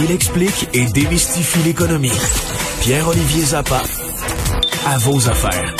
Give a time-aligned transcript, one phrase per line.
[0.00, 2.12] Il explique et démystifie l'économie.
[2.82, 3.82] Pierre-Olivier Zappa,
[4.86, 5.74] à vos affaires.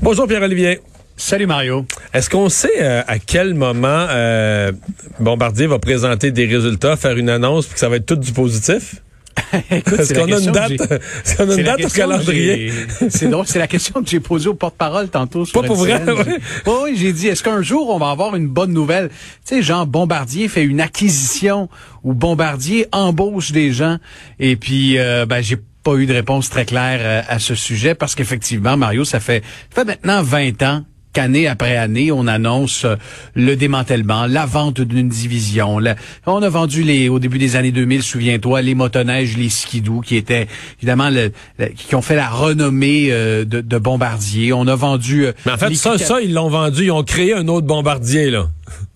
[0.00, 0.80] Bonjour Pierre-Olivier.
[1.16, 1.84] Salut Mario.
[2.14, 4.70] Est-ce qu'on sait euh, à quel moment euh,
[5.18, 8.30] Bombardier va présenter des résultats, faire une annonce, puis que ça va être tout du
[8.30, 9.02] positif?
[9.70, 12.72] Est-ce qu'on a une date, est qu'on a une date au calendrier?
[13.08, 15.44] C'est drôle, c'est la question que j'ai posée au porte-parole tantôt.
[15.44, 16.38] Sur Pas pour vrai, ouais.
[16.66, 19.08] Oui, j'ai dit, est-ce qu'un jour on va avoir une bonne nouvelle?
[19.46, 21.68] Tu sais, genre Bombardier fait une acquisition
[22.04, 23.98] ou Bombardier embauche des gens
[24.38, 27.94] et puis, euh, ben, j'ai pas eu de réponse très claire euh, à ce sujet
[27.94, 29.42] parce qu'effectivement, Mario, ça fait,
[29.74, 30.84] ça fait maintenant 20 ans
[31.18, 32.94] qu'année après année, on annonce euh,
[33.34, 35.80] le démantèlement, la vente d'une division.
[35.80, 40.00] La- on a vendu les au début des années 2000, souviens-toi, les motoneiges, les skidoo,
[40.00, 40.46] qui étaient
[40.78, 44.52] évidemment le, le- qui ont fait la renommée euh, de, de Bombardier.
[44.52, 45.26] On a vendu.
[45.26, 46.84] euh, Mais en fait, les ça, ça, ils l'ont vendu.
[46.84, 48.46] Ils ont créé un autre Bombardier, là.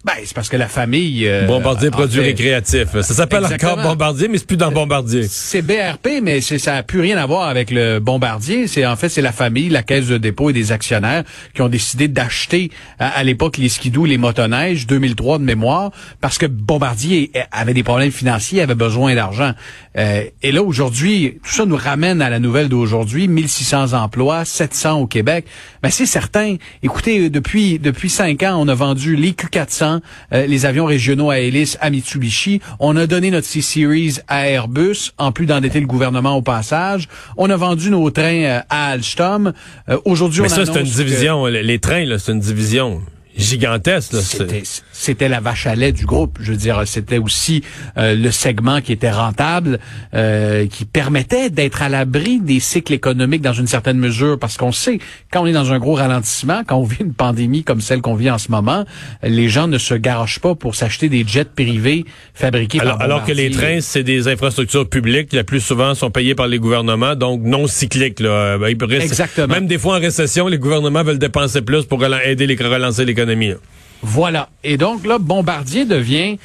[0.04, 1.26] Ben, c'est parce que la famille.
[1.28, 2.92] euh, Bombardier Produits fait- récréatifs.
[2.92, 5.26] Ça s'appelle encore Bombardier, mais c'est plus dans Bombardier.
[5.28, 8.66] C'est BRP, mais ça n'a plus rien à voir avec le bombardier.
[8.66, 11.22] C'est en fait c'est la famille, la caisse de dépôt et des actionnaires
[11.54, 16.38] qui ont décidé d'acheter à, à l'époque les skidoo, les motoneiges, 2003 de mémoire, parce
[16.38, 19.52] que Bombardier avait des problèmes financiers, avait besoin d'argent.
[19.96, 24.98] Euh, et là aujourd'hui, tout ça nous ramène à la nouvelle d'aujourd'hui, 1600 emplois, 700
[25.00, 25.44] au Québec.
[25.82, 26.56] Ben c'est certain.
[26.82, 29.32] Écoutez, depuis depuis cinq ans, on a vendu les
[29.64, 30.00] Q400,
[30.32, 32.60] euh, les avions régionaux à hélice à Mitsubishi.
[32.80, 37.08] On a donné notre C-Series à Airbus, en plus d'endetter le gouvernement au passage.
[37.36, 39.52] On a vendu nos trains euh, à Alstom.
[39.88, 41.46] Euh, aujourd'hui, Mais on ça, c'est une annonce que division.
[41.46, 43.02] Les trains, c'est une division
[43.36, 44.14] gigantesque.
[44.92, 46.38] C'était, la vache à lait du groupe.
[46.40, 47.62] Je veux dire, c'était aussi
[47.96, 49.78] euh, le segment qui était rentable,
[50.14, 54.72] euh, qui permettait d'être à l'abri des cycles économiques dans une certaine mesure, parce qu'on
[54.72, 54.98] sait,
[55.32, 58.14] quand on est dans un gros ralentissement, quand on vit une pandémie comme celle qu'on
[58.14, 58.84] vit en ce moment,
[59.22, 62.04] les gens ne se garochent pas pour s'acheter des jets privés
[62.34, 65.94] fabriqués Alors, par alors que les trains, c'est des infrastructures publiques qui, la plus souvent,
[65.94, 68.20] sont payées par les gouvernements, donc non cycliques.
[68.20, 68.28] Là.
[68.28, 69.54] Euh, ils Exactement.
[69.54, 73.21] Même des fois en récession, les gouvernements veulent dépenser plus pour aider les relancer l'économie.
[73.24, 73.54] Là.
[74.02, 74.48] Voilà.
[74.64, 76.38] Et donc là, Bombardier devient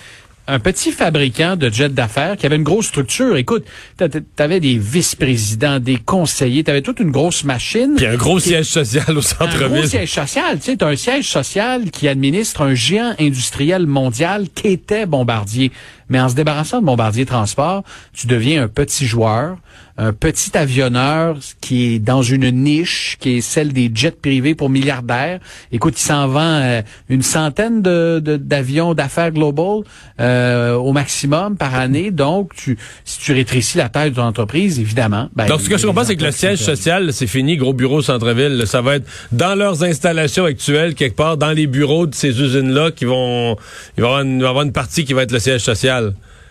[0.49, 3.35] un petit fabricant de jets d'affaires qui avait une grosse structure.
[3.35, 3.65] Écoute,
[3.97, 7.95] t'a- t'a- t'avais des vice-présidents, des conseillers, t'avais toute une grosse machine.
[7.97, 9.89] Puis un gros Qui- siège social au un gros centre-ville.
[9.89, 15.05] siège social, tu sais, t'as un siège social qui administre un géant industriel mondial qu'était
[15.05, 15.71] Bombardier.
[16.09, 19.57] Mais en se débarrassant de Bombardier Transport, tu deviens un petit joueur,
[19.97, 24.69] un petit avionneur qui est dans une niche qui est celle des jets privés pour
[24.69, 25.39] milliardaires.
[25.71, 29.81] Écoute, il s'en vend euh, une centaine de, d'avions d'affaires global
[30.19, 32.11] euh, au maximum par année.
[32.11, 35.29] Donc, tu, si tu rétrécis la taille de ton entreprise, évidemment.
[35.35, 38.01] ben, Donc, ce que je comprends, c'est que le siège social, c'est fini, gros bureau
[38.01, 38.63] centre-ville.
[38.65, 42.91] Ça va être dans leurs installations actuelles, quelque part, dans les bureaux de ces usines-là,
[42.91, 43.55] qui vont,
[43.97, 45.39] il va y avoir une, il va y avoir une partie qui va être le
[45.39, 45.96] siège social.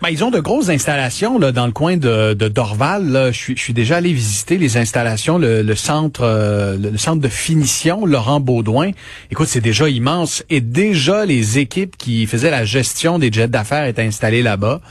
[0.01, 3.31] Ben, ils ont de grosses installations là, dans le coin de, Dorval.
[3.33, 8.39] Je, suis, déjà allé visiter les installations, le, centre euh, le centre de finition Laurent
[8.39, 8.91] Baudouin.
[9.31, 10.43] Écoute, c'est déjà immense.
[10.51, 14.81] Et déjà, les équipes qui faisaient la gestion des jets d'affaires étaient installées là-bas.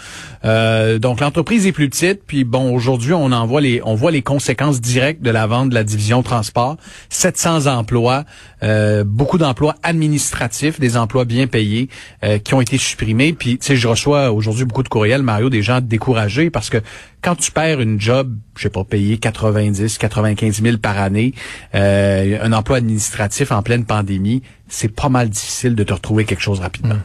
[0.47, 2.23] Euh, donc, l'entreprise est plus petite.
[2.27, 5.71] Puis, bon, aujourd'hui, on en voit les, on voit les conséquences directes de la vente
[5.71, 6.77] de la division transport.
[7.09, 8.25] 700 emplois,
[8.63, 11.89] euh, beaucoup d'emplois administratifs, des emplois bien payés
[12.25, 13.33] euh, qui ont été supprimés.
[13.33, 16.79] Puis, tu sais, je reçois aujourd'hui beaucoup de courriels, Mario, des gens découragés parce que
[17.23, 21.35] quand tu perds une job, je sais pas, payé 90, 95 000 par année,
[21.75, 26.43] euh, un emploi administratif en pleine pandémie, c'est pas mal difficile de te retrouver quelque
[26.43, 26.99] chose rapidement.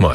[0.00, 0.08] Ouais.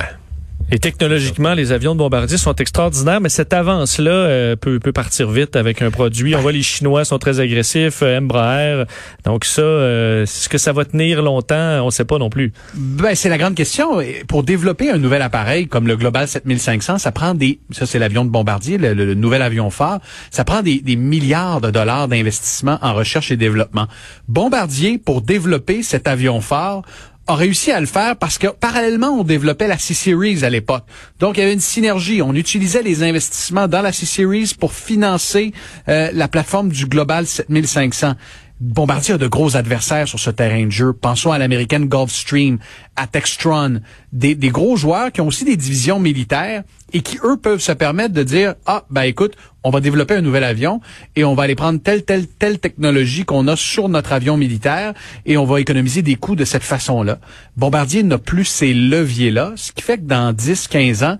[0.70, 5.30] Et technologiquement, les avions de Bombardier sont extraordinaires, mais cette avance-là euh, peut, peut partir
[5.32, 6.36] vite avec un produit.
[6.36, 8.84] On voit les Chinois sont très agressifs, euh, Embraer.
[9.24, 11.82] Donc ça, euh, est-ce que ça va tenir longtemps?
[11.82, 12.52] On ne sait pas non plus.
[12.74, 14.02] Ben, c'est la grande question.
[14.28, 18.26] Pour développer un nouvel appareil comme le Global 7500, ça prend des, ça c'est l'avion
[18.26, 20.00] de Bombardier, le nouvel avion phare,
[20.32, 23.88] ça prend des, des milliards de dollars d'investissement en recherche et développement.
[24.28, 26.82] Bombardier, pour développer cet avion phare,
[27.28, 30.84] a réussi à le faire parce que parallèlement, on développait la C-Series à l'époque.
[31.20, 32.22] Donc, il y avait une synergie.
[32.22, 35.54] On utilisait les investissements dans la C-Series pour financer
[35.90, 38.16] euh, la plateforme du Global 7500.
[38.60, 40.92] Bombardier a de gros adversaires sur ce terrain de jeu.
[40.92, 42.58] Pensons à l'américaine Gulfstream,
[42.96, 43.82] à Textron,
[44.14, 47.72] des, des gros joueurs qui ont aussi des divisions militaires et qui, eux, peuvent se
[47.72, 50.82] permettre de dire, ah, ben écoute, on va développer un nouvel avion
[51.16, 54.94] et on va aller prendre telle, telle, telle technologie qu'on a sur notre avion militaire
[55.28, 57.20] et on va économiser des coûts de cette façon-là.
[57.58, 61.18] Bombardier n'a plus ces leviers-là, ce qui fait que dans 10, 15 ans,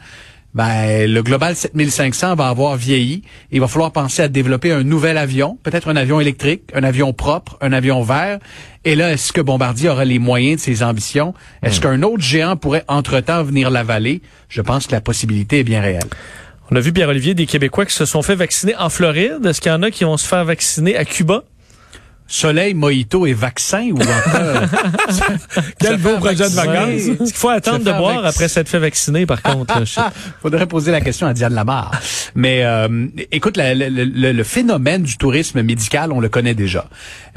[0.58, 3.22] ben, le Global 7500 va avoir vieilli.
[3.52, 7.14] Il va falloir penser à développer un nouvel avion, peut-être un avion électrique, un avion
[7.14, 8.40] propre, un avion vert.
[8.84, 11.36] Et là, est-ce que Bombardier aura les moyens de ses ambitions?
[11.62, 11.84] Est-ce hmm.
[11.84, 14.24] qu'un autre géant pourrait entre-temps venir l'avaler?
[14.50, 16.10] Je pense que la possibilité est bien réelle.
[16.72, 19.46] On a vu, Pierre-Olivier, des Québécois qui se sont fait vacciner en Floride.
[19.46, 21.44] Est-ce qu'il y en a qui vont se faire vacciner à Cuba?
[22.28, 24.80] Soleil, mojito et vaccin ou encore
[25.80, 27.18] Quel beau projet de vacances.
[27.20, 29.84] Il faut attendre de boire après s'être fait vacciner, par contre.
[30.42, 31.92] Faudrait poser la question à Diane Lamar.
[32.36, 36.88] Mais euh, écoute, le, phénomène du tourisme médical, on le connaît déjà.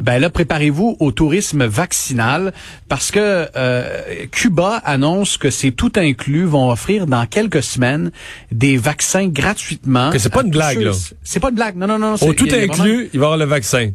[0.03, 2.53] Ben là, préparez-vous au tourisme vaccinal
[2.89, 8.11] parce que euh, Cuba annonce que c'est tout inclus, vont offrir dans quelques semaines
[8.51, 10.11] des vaccins gratuitement.
[10.11, 10.93] Que c'est pas une blague, là.
[11.23, 11.77] C'est pas une blague.
[11.77, 12.15] Non, non, non.
[12.15, 13.91] Au tout inclus, il va y avoir le vaccin.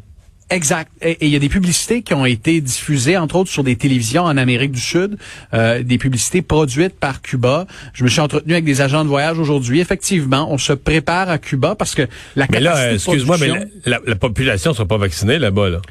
[0.51, 0.91] Exact.
[1.01, 4.23] Et il y a des publicités qui ont été diffusées, entre autres, sur des télévisions
[4.23, 5.17] en Amérique du Sud,
[5.53, 7.65] euh, des publicités produites par Cuba.
[7.93, 9.79] Je me suis entretenu avec des agents de voyage aujourd'hui.
[9.79, 12.03] Effectivement, on se prépare à Cuba parce que
[12.35, 13.47] la Mais là, excuse-moi, mais
[13.85, 15.81] la, la, population ne sera pas vaccinée là-bas, là.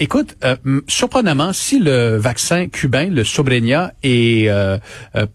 [0.00, 0.56] Écoute, euh,
[0.88, 4.78] surprenamment, si le vaccin cubain, le Sobrenia, et euh,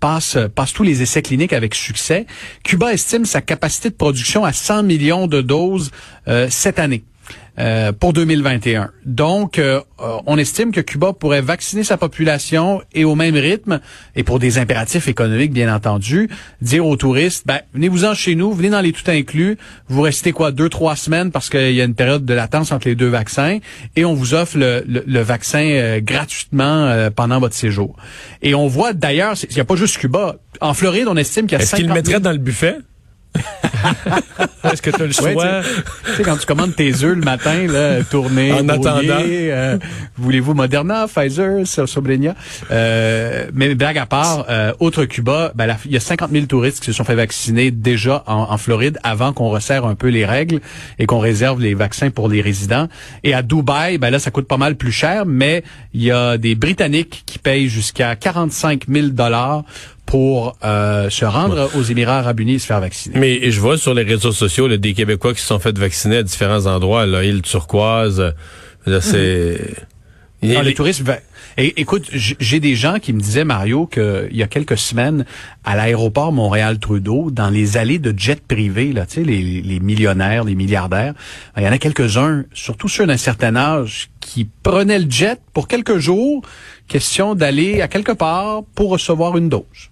[0.01, 2.25] passe passe tous les essais cliniques avec succès,
[2.63, 5.91] Cuba estime sa capacité de production à 100 millions de doses
[6.49, 7.05] cette année.
[7.59, 8.91] Euh, pour 2021.
[9.03, 13.79] Donc, euh, on estime que Cuba pourrait vacciner sa population et au même rythme,
[14.15, 16.29] et pour des impératifs économiques, bien entendu,
[16.61, 19.57] dire aux touristes, ben, venez-vous-en chez nous, venez dans les tout inclus,
[19.87, 22.89] vous restez quoi, deux, trois semaines parce qu'il y a une période de latence entre
[22.89, 23.57] les deux vaccins,
[23.95, 27.95] et on vous offre le, le, vaccin euh, gratuitement pendant votre séjour.
[28.43, 30.35] Et on voit d'ailleurs, il n'y a pas juste Cuba.
[30.61, 32.77] En Floride, on estime qu'il y a Est-ce qu'ils le mettraient dans le buffet?
[34.63, 35.61] Est-ce que tu as le choix?
[36.05, 39.77] tu sais, quand tu commandes tes œufs le matin, là, tourner, en attendant, euh,
[40.17, 42.35] voulez-vous Moderna, Pfizer, Sobrenia?
[42.71, 46.79] Euh, mais blague à part, euh, autre Cuba, ben, il y a 50 000 touristes
[46.79, 50.59] qui se sont fait vacciner déjà en, Floride avant qu'on resserre un peu les règles
[50.97, 52.87] et qu'on réserve les vaccins pour les résidents.
[53.23, 55.63] Et à Dubaï, ben là, ça coûte pas mal plus cher, mais
[55.93, 59.63] il y a des Britanniques qui payent jusqu'à 45 000 dollars
[60.07, 63.19] pour euh, se rendre aux Émirats arabes unis et se faire vacciner.
[63.19, 66.23] Mais je vois sur les réseaux sociaux des Québécois qui se sont fait vacciner à
[66.23, 68.33] différents endroits, là, île turquoise,
[69.01, 69.59] c'est...
[70.41, 70.61] Mhm.
[70.61, 71.03] les touristes...
[71.59, 75.25] Écoute, j'ai des gens qui me disaient, Mario, qu'il y a quelques semaines,
[75.65, 80.43] à l'aéroport Montréal-Trudeau, dans les allées de jets privés, là, tu sais, les, les millionnaires,
[80.43, 81.15] les milliardaires,
[81.57, 85.67] il y en a quelques-uns, surtout ceux d'un certain âge, qui prenaient le jet pour
[85.67, 86.43] quelques jours,
[86.87, 89.89] question d'aller à quelque part pour recevoir une dose.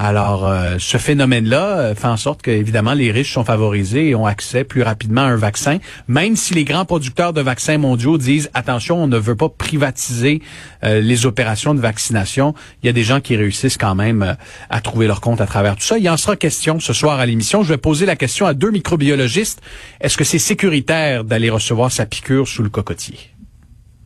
[0.00, 4.14] Alors, euh, ce phénomène-là euh, fait en sorte que, évidemment, les riches sont favorisés et
[4.14, 8.16] ont accès plus rapidement à un vaccin, même si les grands producteurs de vaccins mondiaux
[8.16, 10.40] disent attention, on ne veut pas privatiser
[10.84, 12.54] euh, les opérations de vaccination.
[12.82, 14.36] Il y a des gens qui réussissent quand même
[14.70, 15.98] à trouver leur compte à travers tout ça.
[15.98, 17.64] Il y en sera question ce soir à l'émission.
[17.64, 19.60] Je vais poser la question à deux microbiologistes.
[20.00, 23.18] Est-ce que c'est sécuritaire d'aller recevoir sa piqûre sous le cocotier?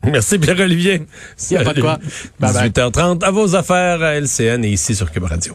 [0.04, 1.02] Merci Pierre-Olivier.
[1.50, 1.98] Il n'y a pas de quoi.
[2.40, 5.54] 18h30 à vos affaires à LCN et ici sur Cube Radio.